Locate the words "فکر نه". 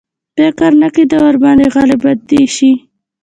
0.37-0.87